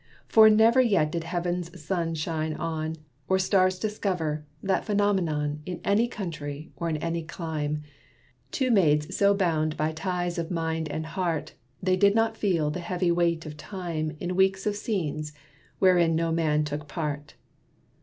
For 0.27 0.49
never 0.49 0.81
yet 0.81 1.11
did 1.11 1.25
heaven's 1.25 1.79
sun 1.79 2.15
shine 2.15 2.55
on, 2.55 2.95
Or 3.27 3.37
stars 3.37 3.77
discover, 3.77 4.43
that 4.63 4.83
phenomenon, 4.83 5.61
In 5.67 5.79
any 5.85 6.07
country, 6.07 6.71
or 6.75 6.89
in 6.89 6.97
any 6.97 7.21
clime: 7.21 7.83
Two 8.49 8.71
maids 8.71 9.15
so 9.15 9.35
bound, 9.35 9.77
by 9.77 9.91
ties 9.91 10.39
of 10.39 10.49
mind 10.49 10.89
and 10.89 11.05
heart. 11.05 11.53
They 11.83 11.97
did 11.97 12.15
not 12.15 12.35
feel 12.35 12.71
the 12.71 12.79
heavy 12.79 13.11
weight 13.11 13.45
of 13.45 13.57
time 13.57 14.17
In 14.19 14.35
weeks 14.35 14.65
of 14.65 14.75
scenes 14.75 15.33
wherein 15.77 16.15
no 16.15 16.31
man 16.31 16.63
took 16.63 16.87
part. 16.87 17.35